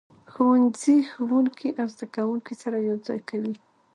[0.31, 3.55] ښوونځی ښوونکي او زده کوونکي سره یو ځای کوي.